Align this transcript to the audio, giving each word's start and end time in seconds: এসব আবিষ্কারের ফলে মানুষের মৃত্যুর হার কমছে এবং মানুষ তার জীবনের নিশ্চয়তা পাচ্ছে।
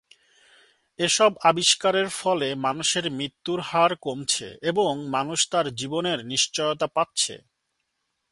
এসব 0.99 1.31
আবিষ্কারের 1.43 2.07
ফলে 2.11 2.47
মানুষের 2.57 3.05
মৃত্যুর 3.11 3.59
হার 3.61 3.91
কমছে 4.01 4.47
এবং 4.61 4.91
মানুষ 5.09 5.39
তার 5.49 5.65
জীবনের 5.75 6.19
নিশ্চয়তা 6.25 6.87
পাচ্ছে। 6.87 7.33